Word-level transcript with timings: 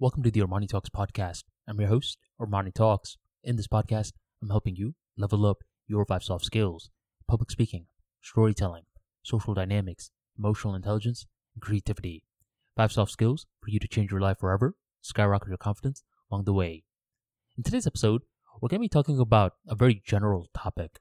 Welcome 0.00 0.22
to 0.22 0.30
the 0.30 0.38
Armani 0.42 0.68
Talks 0.68 0.90
podcast. 0.90 1.42
I'm 1.66 1.80
your 1.80 1.88
host, 1.88 2.18
Armani 2.40 2.72
Talks. 2.72 3.16
In 3.42 3.56
this 3.56 3.66
podcast, 3.66 4.12
I'm 4.40 4.48
helping 4.48 4.76
you 4.76 4.94
level 5.16 5.44
up 5.44 5.64
your 5.88 6.06
five 6.06 6.22
soft 6.22 6.44
skills 6.44 6.88
public 7.26 7.50
speaking, 7.50 7.86
storytelling, 8.22 8.84
social 9.24 9.54
dynamics, 9.54 10.12
emotional 10.38 10.76
intelligence, 10.76 11.26
and 11.52 11.62
creativity. 11.62 12.22
Five 12.76 12.92
soft 12.92 13.10
skills 13.10 13.46
for 13.60 13.70
you 13.70 13.80
to 13.80 13.88
change 13.88 14.12
your 14.12 14.20
life 14.20 14.38
forever, 14.38 14.76
skyrocket 15.00 15.48
your 15.48 15.56
confidence 15.56 16.04
along 16.30 16.44
the 16.44 16.52
way. 16.52 16.84
In 17.56 17.64
today's 17.64 17.88
episode, 17.88 18.22
we're 18.60 18.68
going 18.68 18.78
to 18.78 18.84
be 18.84 18.88
talking 18.88 19.18
about 19.18 19.54
a 19.66 19.74
very 19.74 20.00
general 20.06 20.46
topic. 20.56 21.00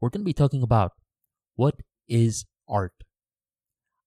We're 0.00 0.10
going 0.10 0.20
to 0.20 0.24
be 0.24 0.32
talking 0.32 0.62
about 0.62 0.92
what 1.56 1.74
is 2.06 2.44
art. 2.68 2.94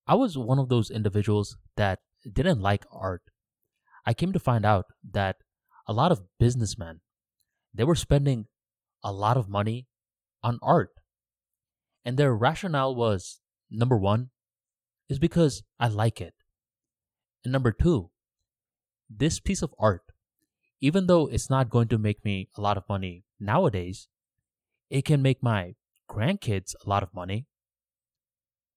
I 0.07 0.15
was 0.15 0.37
one 0.37 0.57
of 0.57 0.69
those 0.69 0.89
individuals 0.89 1.57
that 1.75 1.99
didn't 2.23 2.61
like 2.61 2.85
art. 2.93 3.21
I 4.05 4.13
came 4.13 4.33
to 4.33 4.39
find 4.39 4.65
out 4.65 4.85
that 5.11 5.37
a 5.87 5.93
lot 5.93 6.11
of 6.11 6.23
businessmen 6.39 7.01
they 7.73 7.83
were 7.83 7.95
spending 7.95 8.45
a 9.03 9.11
lot 9.11 9.35
of 9.35 9.49
money 9.49 9.87
on 10.41 10.59
art. 10.61 10.91
And 12.05 12.17
their 12.17 12.33
rationale 12.33 12.95
was 12.95 13.41
number 13.69 13.97
1 13.97 14.29
is 15.09 15.19
because 15.19 15.63
I 15.79 15.87
like 15.87 16.21
it. 16.21 16.33
And 17.43 17.51
number 17.51 17.71
2, 17.73 18.09
this 19.09 19.39
piece 19.39 19.61
of 19.61 19.73
art 19.77 20.03
even 20.81 21.07
though 21.07 21.27
it's 21.27 21.49
not 21.49 21.69
going 21.69 21.87
to 21.87 21.97
make 21.97 22.23
me 22.23 22.49
a 22.55 22.61
lot 22.61 22.77
of 22.77 22.87
money 22.87 23.23
nowadays, 23.39 24.07
it 24.89 25.05
can 25.05 25.21
make 25.21 25.41
my 25.41 25.73
grandkids 26.09 26.75
a 26.85 26.89
lot 26.89 27.03
of 27.03 27.13
money. 27.13 27.47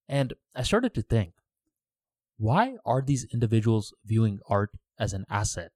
And 0.08 0.32
I 0.54 0.62
started 0.62 0.94
to 0.94 1.02
think, 1.02 1.34
why 2.38 2.76
are 2.86 3.02
these 3.02 3.26
individuals 3.32 3.92
viewing 4.04 4.38
art 4.48 4.70
as 4.98 5.12
an 5.12 5.24
asset? 5.30 5.70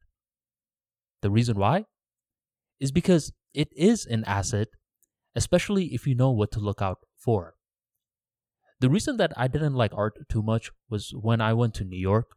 The 1.22 1.30
reason 1.30 1.56
why 1.56 1.84
is 2.80 2.90
because 2.90 3.32
it 3.54 3.68
is 3.76 4.06
an 4.06 4.24
asset, 4.24 4.68
especially 5.34 5.86
if 5.94 6.06
you 6.06 6.14
know 6.14 6.30
what 6.30 6.50
to 6.52 6.60
look 6.60 6.82
out 6.82 6.98
for. 7.16 7.54
The 8.80 8.90
reason 8.90 9.16
that 9.18 9.32
I 9.36 9.46
didn't 9.46 9.74
like 9.74 9.92
art 9.94 10.18
too 10.28 10.42
much 10.42 10.72
was 10.90 11.12
when 11.14 11.40
I 11.40 11.52
went 11.52 11.74
to 11.74 11.84
New 11.84 11.98
York 11.98 12.34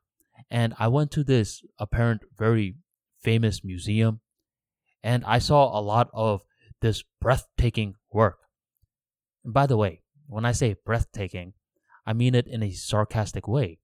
and 0.52 0.76
I 0.78 0.88
went 0.88 1.10
to 1.12 1.24
this 1.24 1.64
apparent 1.80 2.22
very 2.38 2.76
famous 3.24 3.64
museum 3.64 4.22
and 5.04 5.24
I 5.26 5.40
saw 5.40 5.78
a 5.78 5.82
lot 5.82 6.10
of 6.14 6.42
this 6.82 7.04
breathtaking 7.20 7.96
work. 8.12 8.38
And 9.44 9.54
by 9.54 9.66
the 9.66 9.78
way, 9.78 10.04
when 10.28 10.46
I 10.46 10.52
say 10.52 10.76
breathtaking, 10.86 11.54
I 12.06 12.14
mean 12.14 12.36
it 12.36 12.48
in 12.48 12.62
a 12.62 12.72
sarcastic 12.72 13.48
way. 13.48 13.80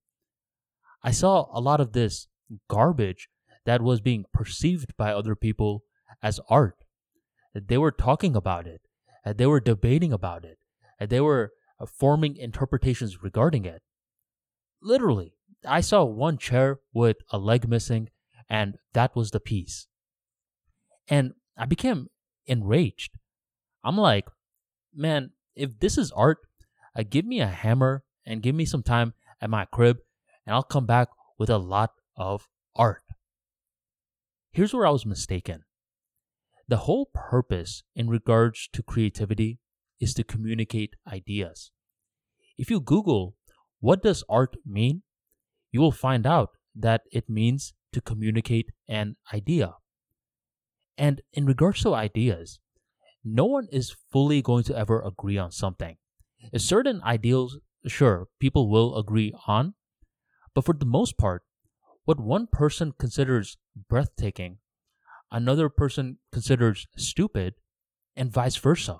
I 1.04 1.12
saw 1.12 1.48
a 1.52 1.60
lot 1.60 1.80
of 1.82 1.94
this 1.94 2.28
garbage 2.68 3.30
that 3.66 3.82
was 3.82 4.02
being 4.02 4.26
perceived 4.34 4.96
by 4.98 5.12
other 5.12 5.36
people 5.36 5.84
as 6.22 6.40
art. 6.50 6.84
They 7.54 7.78
were 7.78 7.92
talking 7.92 8.36
about 8.36 8.68
it, 8.68 8.82
they 9.26 9.46
were 9.46 9.60
debating 9.60 10.14
about 10.14 10.46
it, 10.46 10.58
they 11.00 11.20
were 11.20 11.52
uh, 11.80 11.86
forming 11.86 12.38
interpretations 12.38 13.24
regarding 13.24 13.66
it. 13.66 13.82
Literally, 14.82 15.34
I 15.66 15.82
saw 15.82 16.04
one 16.04 16.38
chair 16.38 16.80
with 16.94 17.18
a 17.30 17.38
leg 17.38 17.68
missing, 17.68 18.10
and 18.50 18.78
that 18.94 19.16
was 19.16 19.32
the 19.32 19.40
piece. 19.40 19.88
And 21.08 21.34
I 21.58 21.66
became 21.66 22.08
enraged. 22.46 23.18
I'm 23.84 23.98
like, 23.98 24.28
man, 24.94 25.32
if 25.56 25.80
this 25.80 25.98
is 25.98 26.12
art, 26.12 26.40
uh, 26.96 27.04
give 27.08 27.26
me 27.26 27.42
a 27.42 27.48
hammer 27.48 28.04
and 28.26 28.42
give 28.42 28.56
me 28.56 28.66
some 28.66 28.84
time 28.84 29.14
at 29.42 29.50
my 29.50 29.66
crib, 29.66 30.00
and 30.46 30.54
I'll 30.54 30.64
come 30.64 30.86
back 30.86 31.10
with 31.38 31.50
a 31.50 31.58
lot 31.58 31.92
of 32.16 32.48
art. 32.76 33.04
Here's 34.52 34.74
where 34.74 34.86
I 34.86 34.92
was 34.92 35.06
mistaken. 35.06 35.64
The 36.68 36.78
whole 36.78 37.10
purpose 37.14 37.84
in 37.96 38.10
regards 38.10 38.70
to 38.74 38.84
creativity 38.84 39.60
is 40.00 40.14
to 40.16 40.24
communicate 40.24 40.96
ideas. 41.08 41.72
If 42.58 42.70
you 42.70 42.80
Google, 42.80 43.36
what 43.80 44.04
does 44.04 44.24
art 44.30 44.56
mean? 44.66 45.04
You 45.72 45.82
will 45.82 45.92
find 45.92 46.26
out 46.26 46.50
that 46.76 47.02
it 47.12 47.30
means 47.30 47.74
to 47.94 48.02
communicate 48.02 48.72
an 48.88 49.16
idea. 49.34 49.76
And 50.98 51.22
in 51.34 51.46
regards 51.46 51.82
to 51.82 51.94
ideas, 51.94 52.60
no 53.24 53.46
one 53.46 53.68
is 53.72 53.96
fully 54.12 54.42
going 54.42 54.64
to 54.66 54.78
ever 54.78 55.02
agree 55.02 55.38
on 55.38 55.52
something. 55.52 55.98
Certain 56.58 57.02
ideals, 57.04 57.60
sure, 57.88 58.28
people 58.40 58.70
will 58.70 58.98
agree 58.98 59.34
on, 59.48 59.76
but 60.54 60.66
for 60.66 60.74
the 60.74 60.86
most 60.86 61.18
part, 61.18 61.44
what 62.06 62.20
one 62.20 62.48
person 62.48 62.94
considers 62.98 63.58
breathtaking, 63.90 64.58
another 65.32 65.70
person 65.70 66.18
considers 66.32 66.88
stupid, 66.98 67.56
and 68.16 68.32
vice 68.32 68.58
versa. 68.58 69.00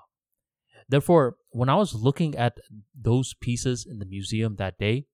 Therefore, 0.88 1.36
when 1.50 1.68
I 1.68 1.76
was 1.76 1.94
looking 1.94 2.34
at 2.36 2.58
those 2.94 3.34
pieces 3.40 3.86
in 3.88 3.98
the 3.98 4.06
museum 4.06 4.56
that 4.56 4.78
day, 4.78 5.06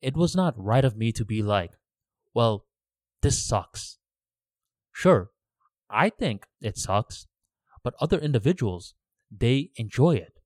it 0.00 0.16
was 0.16 0.36
not 0.36 0.54
right 0.56 0.84
of 0.84 0.96
me 0.96 1.12
to 1.12 1.24
be 1.24 1.42
like, 1.42 1.72
well, 2.34 2.66
this 3.22 3.44
sucks. 3.44 3.98
Sure, 4.92 5.30
I 5.90 6.10
think 6.10 6.46
it 6.60 6.76
sucks, 6.76 7.26
but 7.82 7.94
other 8.00 8.18
individuals, 8.18 8.94
they 9.30 9.70
enjoy 9.76 10.16
it. 10.16 10.40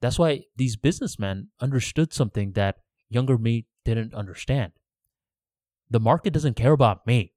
That's 0.00 0.18
why 0.18 0.44
these 0.56 0.76
businessmen 0.76 1.48
understood 1.60 2.12
something 2.12 2.52
that 2.52 2.76
younger 3.08 3.38
me 3.38 3.66
didn't 3.84 4.14
understand. 4.14 4.72
The 5.88 6.00
market 6.00 6.32
doesn't 6.32 6.56
care 6.56 6.72
about 6.72 7.06
me. 7.06 7.32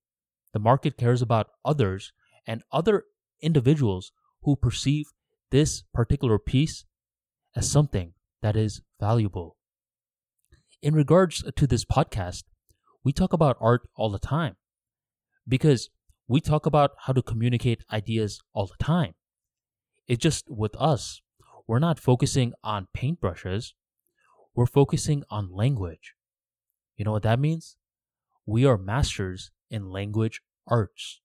The 0.53 0.59
market 0.59 0.97
cares 0.97 1.21
about 1.21 1.51
others 1.63 2.11
and 2.47 2.63
other 2.71 3.05
individuals 3.41 4.11
who 4.43 4.55
perceive 4.55 5.05
this 5.51 5.83
particular 5.93 6.39
piece 6.39 6.85
as 7.55 7.69
something 7.69 8.13
that 8.41 8.55
is 8.55 8.81
valuable. 8.99 9.57
In 10.81 10.95
regards 10.95 11.43
to 11.55 11.67
this 11.67 11.85
podcast, 11.85 12.43
we 13.03 13.11
talk 13.11 13.33
about 13.33 13.57
art 13.59 13.87
all 13.95 14.09
the 14.09 14.19
time 14.19 14.55
because 15.47 15.89
we 16.27 16.39
talk 16.39 16.65
about 16.65 16.91
how 17.05 17.13
to 17.13 17.21
communicate 17.21 17.83
ideas 17.91 18.39
all 18.53 18.67
the 18.67 18.83
time. 18.83 19.13
It's 20.07 20.21
just 20.21 20.45
with 20.49 20.75
us, 20.77 21.21
we're 21.67 21.79
not 21.79 21.99
focusing 21.99 22.53
on 22.63 22.87
paintbrushes, 22.95 23.73
we're 24.55 24.65
focusing 24.65 25.23
on 25.29 25.51
language. 25.51 26.13
You 26.97 27.05
know 27.05 27.11
what 27.11 27.23
that 27.23 27.39
means? 27.39 27.77
We 28.49 28.65
are 28.65 28.79
masters 28.79 29.51
in 29.69 29.91
language 29.91 30.41
arts. 30.65 31.21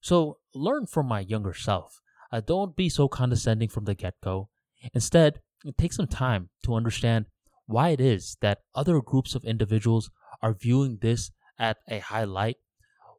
So 0.00 0.38
learn 0.52 0.86
from 0.86 1.06
my 1.06 1.20
younger 1.20 1.54
self. 1.54 2.00
Uh, 2.32 2.40
don't 2.40 2.74
be 2.74 2.88
so 2.88 3.06
condescending 3.06 3.68
from 3.68 3.84
the 3.84 3.94
get 3.94 4.14
go. 4.20 4.48
Instead, 4.92 5.38
take 5.78 5.92
some 5.92 6.08
time 6.08 6.50
to 6.64 6.74
understand 6.74 7.26
why 7.66 7.90
it 7.90 8.00
is 8.00 8.36
that 8.40 8.62
other 8.74 9.00
groups 9.00 9.36
of 9.36 9.44
individuals 9.44 10.10
are 10.42 10.54
viewing 10.60 10.98
this 11.00 11.30
at 11.56 11.76
a 11.88 12.00
high 12.00 12.24
light 12.24 12.56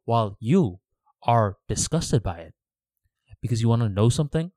while 0.04 0.36
you 0.38 0.80
are 1.22 1.56
disgusted 1.68 2.22
by 2.22 2.40
it 2.40 2.54
because 3.40 3.62
you 3.62 3.68
want 3.70 3.80
to 3.80 3.88
know 3.88 4.10
something. 4.10 4.52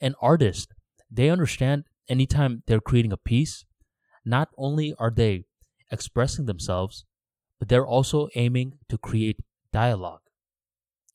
An 0.00 0.14
artist, 0.22 0.72
they 1.10 1.28
understand 1.28 1.84
anytime 2.08 2.62
they're 2.66 2.80
creating 2.80 3.12
a 3.12 3.18
piece, 3.18 3.66
not 4.24 4.48
only 4.56 4.94
are 4.98 5.12
they 5.14 5.44
expressing 5.90 6.46
themselves, 6.46 7.04
but 7.62 7.68
they're 7.68 7.86
also 7.86 8.26
aiming 8.34 8.72
to 8.88 8.98
create 8.98 9.38
dialogue. 9.72 10.22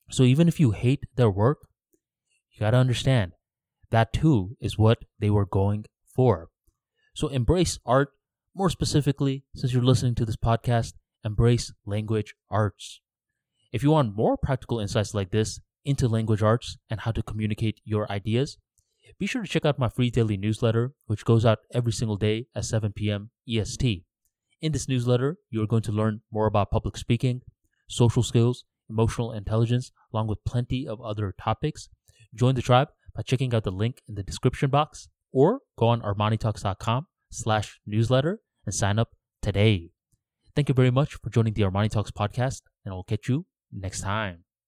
So 0.09 0.23
even 0.23 0.47
if 0.47 0.61
you 0.61 0.71
hate 0.71 1.03
their 1.17 1.29
work, 1.29 1.67
you 2.53 2.61
got 2.61 2.71
to 2.71 2.77
understand 2.77 3.33
that 3.89 4.13
too 4.13 4.55
is 4.61 4.77
what 4.77 4.99
they 5.19 5.29
were 5.29 5.45
going 5.45 5.83
for. 6.15 6.47
So 7.13 7.27
embrace 7.27 7.79
art, 7.85 8.11
more 8.55 8.69
specifically, 8.69 9.43
since 9.53 9.73
you're 9.73 9.83
listening 9.83 10.15
to 10.15 10.25
this 10.25 10.37
podcast, 10.37 10.93
embrace 11.21 11.73
language 11.85 12.33
arts. 12.49 13.01
If 13.73 13.83
you 13.83 13.91
want 13.91 14.15
more 14.15 14.37
practical 14.37 14.79
insights 14.79 15.13
like 15.13 15.31
this 15.31 15.59
into 15.83 16.07
language 16.07 16.41
arts 16.41 16.77
and 16.89 17.01
how 17.01 17.11
to 17.11 17.21
communicate 17.21 17.81
your 17.83 18.09
ideas, 18.09 18.57
be 19.19 19.25
sure 19.25 19.41
to 19.41 19.49
check 19.49 19.65
out 19.65 19.79
my 19.79 19.89
free 19.89 20.09
daily 20.09 20.37
newsletter, 20.37 20.93
which 21.07 21.25
goes 21.25 21.45
out 21.45 21.59
every 21.73 21.91
single 21.91 22.15
day 22.15 22.45
at 22.55 22.63
7 22.63 22.93
p.m. 22.93 23.31
EST. 23.49 24.05
In 24.61 24.71
this 24.71 24.87
newsletter, 24.87 25.37
you're 25.49 25.67
going 25.67 25.83
to 25.83 25.91
learn 25.91 26.21
more 26.31 26.47
about 26.47 26.71
public 26.71 26.97
speaking, 26.97 27.41
social 27.87 28.23
skills, 28.23 28.63
emotional 28.89 29.31
intelligence, 29.31 29.91
along 30.13 30.27
with 30.27 30.43
plenty 30.45 30.87
of 30.87 31.01
other 31.01 31.33
topics. 31.39 31.89
Join 32.33 32.55
the 32.55 32.61
tribe 32.61 32.89
by 33.15 33.21
checking 33.21 33.53
out 33.53 33.63
the 33.63 33.71
link 33.71 34.01
in 34.07 34.15
the 34.15 34.23
description 34.23 34.69
box 34.69 35.09
or 35.31 35.61
go 35.77 35.87
on 35.87 36.01
armanitalks.com 36.01 37.07
slash 37.31 37.79
newsletter 37.85 38.39
and 38.65 38.73
sign 38.73 38.97
up 38.97 39.09
today. 39.41 39.91
Thank 40.55 40.69
you 40.69 40.73
very 40.73 40.91
much 40.91 41.13
for 41.15 41.29
joining 41.29 41.53
the 41.53 41.61
Armani 41.61 41.91
Talks 41.91 42.11
podcast, 42.11 42.61
and 42.83 42.93
I'll 42.93 43.03
catch 43.03 43.29
you 43.29 43.45
next 43.71 44.01
time. 44.01 44.46